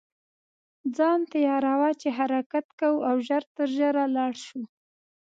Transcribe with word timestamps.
ځان 0.97 1.19
تیاروه 1.31 1.89
چې 2.01 2.07
حرکت 2.17 2.65
کوو 2.79 3.03
او 3.09 3.15
ژر 3.27 3.43
تر 3.55 3.67
ژره 3.77 4.03
لاړ 4.15 4.33
شو. 4.45 4.61